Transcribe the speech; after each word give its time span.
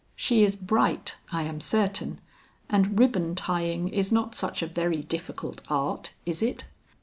"She 0.15 0.43
is 0.43 0.55
bright, 0.55 1.17
I 1.31 1.43
am 1.43 1.61
certain, 1.61 2.21
and 2.71 2.97
ribbon 2.97 3.35
tying 3.35 3.87
is 3.89 4.11
not 4.11 4.33
such 4.33 4.63
a 4.63 4.65
very 4.65 5.03
difficult 5.03 5.61
art, 5.69 6.13
is 6.25 6.41
it?" 6.41 6.65